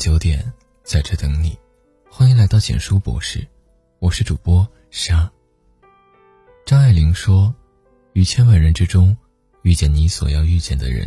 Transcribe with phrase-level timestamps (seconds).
[0.00, 0.50] 九点，
[0.82, 1.54] 在这等你。
[2.08, 3.46] 欢迎来到简书博士，
[3.98, 5.30] 我是主播沙。
[6.64, 7.54] 张爱玲说
[8.14, 9.14] ：“于千万人之中，
[9.60, 11.06] 遇见你所要遇见的人；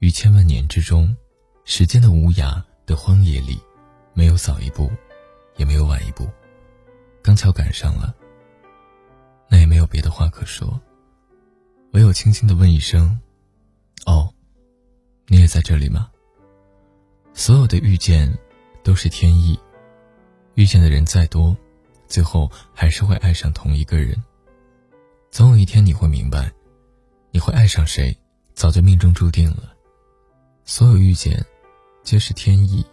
[0.00, 1.16] 于千万年之中，
[1.64, 3.56] 时间的无涯的荒野里，
[4.14, 4.90] 没有早一步，
[5.56, 6.28] 也没有晚一步，
[7.22, 8.12] 刚巧赶上了。
[9.48, 10.80] 那也没有别的话可说，
[11.92, 13.16] 唯有轻轻的问一声
[14.06, 14.34] ：‘哦，
[15.28, 16.08] 你也在这里吗？’
[17.34, 18.32] 所有的遇见，
[18.82, 19.58] 都是天意。”
[20.54, 21.56] 遇见的人再多，
[22.06, 24.14] 最后还是会爱上同一个人。
[25.30, 26.52] 总有一天你会明白，
[27.30, 28.14] 你会爱上谁，
[28.52, 29.72] 早就命中注定了。
[30.64, 31.42] 所有遇见，
[32.02, 32.84] 皆是天意。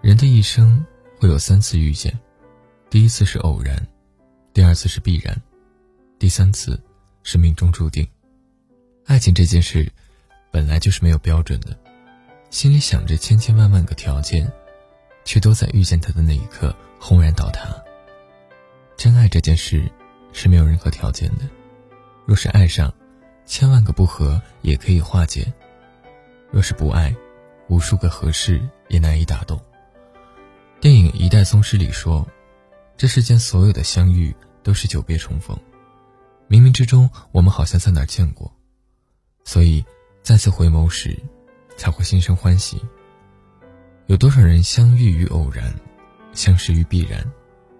[0.00, 0.82] 人的一生
[1.18, 2.18] 会有三次遇见，
[2.88, 3.86] 第一次是偶然，
[4.54, 5.38] 第二次是必然，
[6.18, 6.80] 第三次
[7.22, 8.08] 是命中注定。
[9.04, 9.86] 爱情这件事，
[10.50, 11.78] 本来就是没有标准的，
[12.50, 14.50] 心里想着千千万万个条件。
[15.28, 17.68] 却都在遇见他的那一刻轰然倒塌。
[18.96, 19.86] 真爱这件事
[20.32, 21.44] 是没有任何条件的，
[22.24, 22.90] 若是爱上，
[23.44, 25.42] 千万个不合也可以化解；
[26.50, 27.14] 若是不爱，
[27.68, 29.60] 无数个合适也难以打动。
[30.80, 32.26] 电影《一代宗师》里说
[32.96, 35.54] ：“这世间所有的相遇都是久别重逢，
[36.48, 38.50] 冥冥之中我们好像在哪见过，
[39.44, 39.84] 所以
[40.22, 41.22] 再次回眸时，
[41.78, 42.78] 才会心生欢喜。”
[44.08, 45.74] 有多少人相遇于偶然，
[46.32, 47.24] 相识于必然，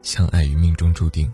[0.01, 1.31] 相爱于命中注定？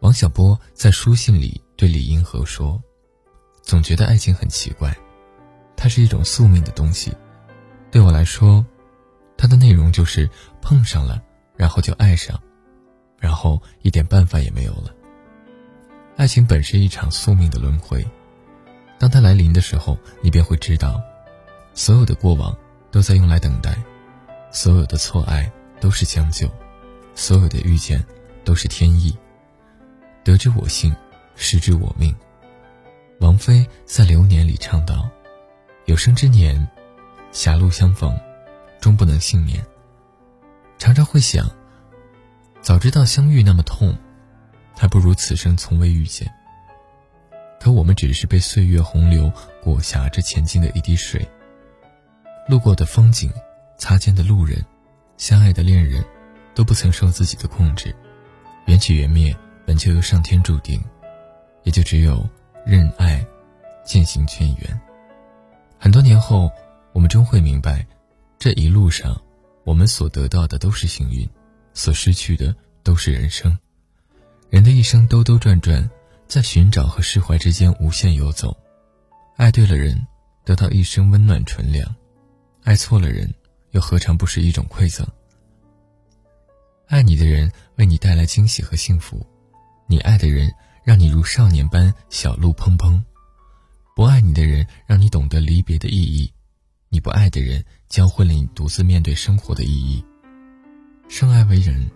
[0.00, 2.82] 王小波在书信里对李银河说
[3.62, 4.96] ：“总觉得爱情很奇怪，
[5.76, 7.14] 它是一种宿命的东西。
[7.90, 8.64] 对我来说，
[9.36, 10.28] 它的内容就是
[10.62, 11.22] 碰上了，
[11.56, 12.38] 然后就爱上，
[13.18, 14.94] 然后一点办法也没有了。
[16.16, 18.06] 爱情本是一场宿命的轮回，
[18.98, 21.02] 当它来临的时候，你便会知道，
[21.74, 22.56] 所有的过往。”
[22.92, 23.72] 都在用来等待，
[24.50, 25.48] 所有的错爱
[25.80, 26.50] 都是将就，
[27.14, 28.04] 所有的遇见
[28.44, 29.16] 都是天意。
[30.24, 30.92] 得之我幸，
[31.36, 32.12] 失之我命。
[33.20, 35.08] 王菲在《流年》里唱道
[35.86, 36.68] ：“有生之年，
[37.30, 38.18] 狭路相逢，
[38.80, 39.64] 终不能幸免。”
[40.76, 41.48] 常常会想，
[42.60, 43.96] 早知道相遇那么痛，
[44.76, 46.28] 还不如此生从未遇见。
[47.60, 51.24] 可我们只是被岁月洪流裹挟着前进的一滴水。
[52.50, 53.32] 路过的风景，
[53.78, 54.60] 擦肩的路人，
[55.16, 56.04] 相爱的恋人，
[56.52, 57.94] 都不曾受自己的控制。
[58.66, 59.32] 缘起缘灭，
[59.64, 60.82] 本就由上天注定，
[61.62, 62.28] 也就只有
[62.66, 63.24] 任爱，
[63.84, 64.80] 渐行渐远。
[65.78, 66.50] 很多年后，
[66.92, 67.86] 我们终会明白，
[68.36, 69.16] 这一路上，
[69.62, 71.30] 我们所得到的都是幸运，
[71.72, 73.56] 所失去的都是人生。
[74.48, 75.88] 人的一生兜兜转转，
[76.26, 78.56] 在寻找和释怀之间无限游走。
[79.36, 80.04] 爱对了人，
[80.44, 81.94] 得到一生温暖纯良。
[82.62, 83.32] 爱错了人，
[83.70, 85.06] 又何尝不是一种馈赠？
[86.88, 89.24] 爱你的人为你带来惊喜和幸福，
[89.86, 90.52] 你爱的人
[90.84, 93.00] 让你如少年般小鹿砰砰；
[93.96, 96.30] 不爱你的人让你懂得离别的意义，
[96.90, 100.04] 你不爱的人教会了你独自面对生活的意义。
[101.08, 101.90] 生而为人，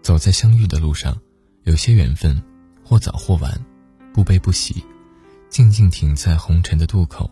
[0.00, 1.20] 走在相遇的路上，
[1.64, 2.40] 有些缘分
[2.84, 3.52] 或早或晚，
[4.14, 4.82] 不悲不喜，
[5.50, 7.30] 静静停在红尘的渡口。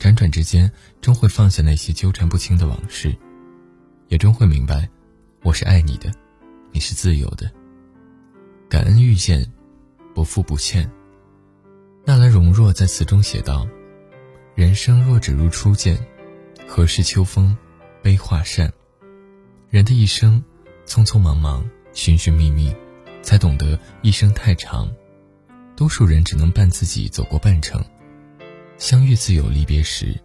[0.00, 0.72] 辗转之间，
[1.02, 3.14] 终会放下那些纠缠不清的往事，
[4.08, 4.88] 也终会明白，
[5.42, 6.10] 我是爱你的，
[6.72, 7.52] 你是自由的。
[8.66, 9.46] 感恩遇见，
[10.14, 10.90] 不负不欠。
[12.06, 13.68] 纳兰容若在词中写道
[14.56, 15.98] ：“人生若只如初见，
[16.66, 17.54] 何事秋风
[18.02, 18.72] 悲画扇？
[19.68, 20.42] 人的一生，
[20.86, 21.62] 匆匆忙忙，
[21.92, 22.74] 寻寻觅觅，
[23.20, 24.90] 才懂得一生太长，
[25.76, 27.84] 多数人只能伴自己走过半程。”
[28.80, 30.18] 相遇自有离别时，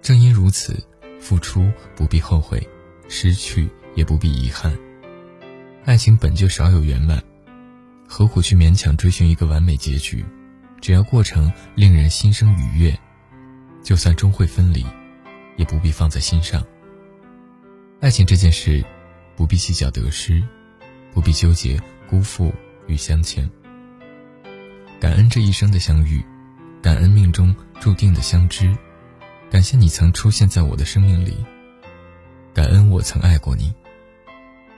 [0.00, 0.80] 正因如此，
[1.18, 2.64] 付出不必后悔，
[3.08, 4.72] 失去也不必遗憾。
[5.84, 7.20] 爱情本就少有圆满，
[8.06, 10.24] 何苦去勉强追寻一个完美结局？
[10.80, 12.96] 只要过程令人心生愉悦，
[13.82, 14.86] 就算终会分离，
[15.56, 16.64] 也不必放在心上。
[18.00, 18.84] 爱情这件事，
[19.34, 20.40] 不必计较得失，
[21.12, 22.54] 不必纠结辜负
[22.86, 23.50] 与相欠。
[25.00, 26.24] 感恩这一生的相遇。
[26.82, 28.76] 感恩命中注定的相知，
[29.48, 31.36] 感谢你曾出现在我的生命里，
[32.52, 33.72] 感恩我曾爱过你。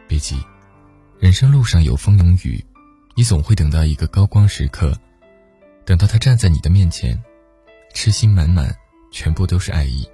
[0.06, 0.36] 别急，
[1.18, 2.62] 人生路上有风有雨，
[3.14, 4.94] 你总会等到一个高光时刻，
[5.86, 7.18] 等到他站在你的面前，
[7.94, 8.76] 痴心满满，
[9.10, 10.06] 全部都是爱意。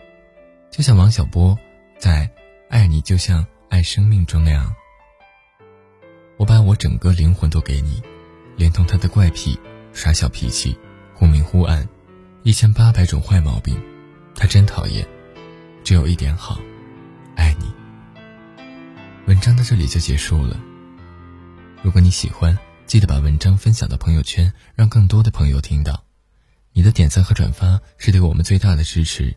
[0.70, 1.58] 就像王小波
[1.98, 2.24] 在
[2.68, 4.72] 《爱你就像爱生命》中那样，
[6.36, 8.00] 我把我整个灵魂都给你，
[8.56, 9.58] 连同他的怪癖、
[9.92, 10.78] 耍小脾气。
[11.20, 11.86] 忽明忽暗，
[12.44, 13.78] 一千八百种坏毛病，
[14.34, 15.06] 他真讨厌。
[15.84, 16.58] 只有一点好，
[17.36, 17.66] 爱你。
[19.26, 20.58] 文章到这里就结束了。
[21.82, 26.02] 如果你喜欢，记得把文章分享到朋友圈，让更多的朋友听到。
[26.72, 29.36] 你的点赞和转发是对我们最大的支持。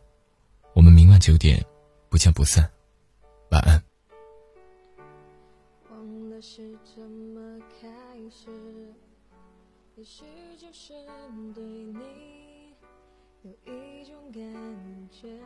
[0.73, 1.61] 我们明晚九点
[2.07, 2.71] 不见不散。
[3.51, 3.83] 晚安。
[5.91, 6.61] 忘了是
[6.95, 7.89] 怎么开
[8.31, 8.49] 始，
[9.95, 10.25] 也许
[10.57, 10.91] 就是
[11.53, 12.75] 对你
[13.43, 14.41] 有一种感
[15.09, 15.39] 觉。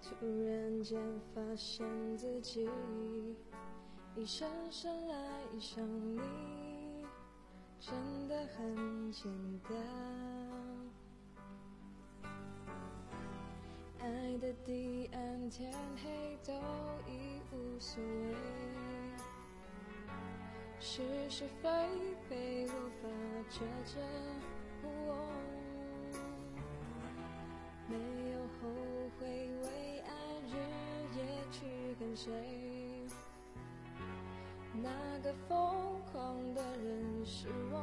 [0.00, 0.14] 突
[0.46, 0.98] 然间
[1.34, 1.86] 发现
[2.16, 2.68] 自己
[4.16, 6.18] 已深深爱上你，
[7.78, 7.94] 真
[8.26, 9.30] 的很简
[9.68, 9.76] 单。
[13.98, 15.70] 爱的地暗天
[16.02, 16.52] 黑都
[17.10, 18.34] 已无所谓，
[20.86, 21.00] 是
[21.30, 21.70] 是非
[22.28, 22.68] 非无
[23.00, 23.08] 法
[23.48, 23.98] 抉择。
[27.88, 27.96] 没
[28.32, 28.68] 有后
[29.18, 29.26] 悔。
[29.62, 30.10] 为爱
[30.46, 30.52] 日
[31.16, 31.18] 夜
[31.50, 32.30] 去跟随？
[34.74, 34.90] 那
[35.20, 37.74] 个疯狂的人是我。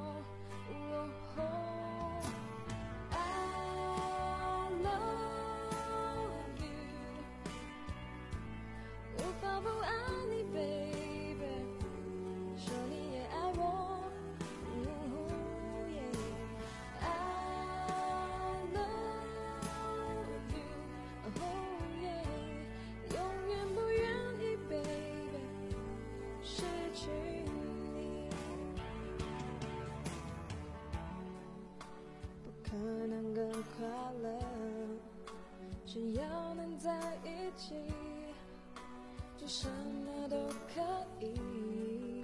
[39.54, 40.38] 什么都
[40.74, 40.82] 可
[41.20, 42.24] 以。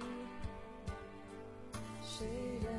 [2.00, 2.26] 虽
[2.64, 2.72] 然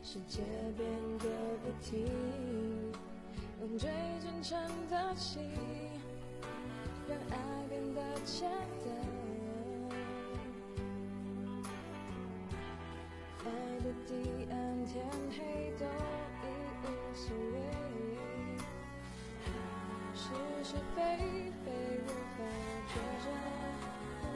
[0.00, 0.42] 世界
[0.76, 0.88] 变
[1.18, 1.26] 个
[1.60, 2.06] 不停，
[3.60, 3.90] 用最
[4.22, 4.56] 真诚
[4.88, 5.42] 的心，
[7.08, 7.36] 让爱
[7.68, 8.48] 变得简
[8.84, 8.86] 单。
[13.44, 13.46] 爱
[13.80, 15.36] 的地暗天黑
[15.80, 16.46] 都已
[16.80, 17.56] 无所谓。
[20.14, 20.24] 是
[20.62, 20.96] 是非
[21.64, 21.66] 非
[22.88, 23.44] 就这样
[24.22, 24.26] 我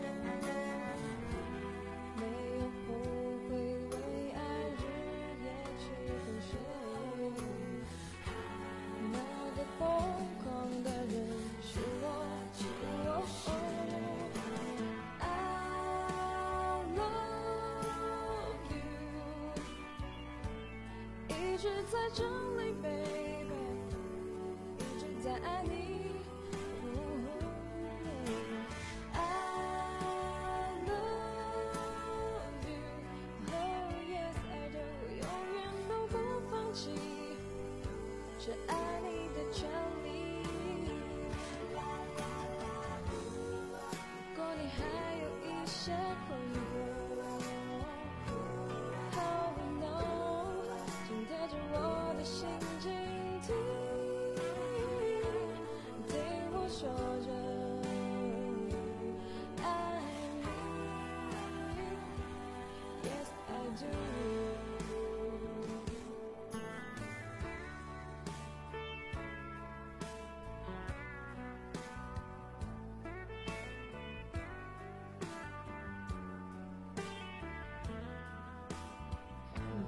[0.00, 0.26] 的爱
[2.16, 2.20] 没
[2.54, 2.88] 有后
[3.48, 3.50] 悔
[3.90, 3.94] 为
[4.32, 4.38] 爱
[4.78, 4.82] 日
[5.42, 5.46] 夜
[5.78, 6.50] 去跟随
[9.12, 9.14] 那
[9.56, 9.82] 个疯
[10.42, 10.44] 狂
[10.82, 11.14] 的人
[11.62, 11.70] 是
[12.02, 12.04] 我
[12.56, 12.60] 是
[13.04, 13.06] 我
[15.20, 15.22] i
[16.96, 18.84] love you
[21.28, 22.22] 一直在这
[22.56, 23.54] 里 baby
[24.78, 25.74] 一直在爱你。
[45.88, 46.03] 有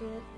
[0.00, 0.37] 永远都不